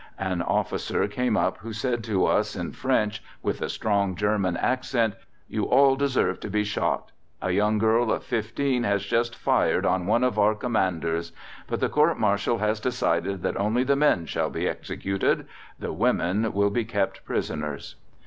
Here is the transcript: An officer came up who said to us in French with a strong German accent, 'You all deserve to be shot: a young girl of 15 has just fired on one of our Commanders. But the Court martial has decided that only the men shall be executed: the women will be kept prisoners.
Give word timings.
An 0.17 0.41
officer 0.41 1.07
came 1.07 1.37
up 1.37 1.59
who 1.59 1.73
said 1.73 2.03
to 2.05 2.25
us 2.25 2.55
in 2.55 2.71
French 2.71 3.21
with 3.43 3.61
a 3.61 3.69
strong 3.69 4.15
German 4.15 4.57
accent, 4.57 5.13
'You 5.47 5.65
all 5.65 5.95
deserve 5.95 6.39
to 6.39 6.49
be 6.49 6.63
shot: 6.63 7.11
a 7.39 7.51
young 7.51 7.77
girl 7.77 8.11
of 8.11 8.23
15 8.23 8.81
has 8.83 9.05
just 9.05 9.35
fired 9.35 9.85
on 9.85 10.07
one 10.07 10.23
of 10.23 10.39
our 10.39 10.55
Commanders. 10.55 11.33
But 11.67 11.81
the 11.81 11.87
Court 11.89 12.17
martial 12.17 12.57
has 12.57 12.79
decided 12.79 13.43
that 13.43 13.57
only 13.57 13.83
the 13.83 13.95
men 13.95 14.25
shall 14.25 14.49
be 14.49 14.67
executed: 14.67 15.45
the 15.77 15.93
women 15.93 16.51
will 16.51 16.71
be 16.71 16.83
kept 16.83 17.23
prisoners. 17.23 17.95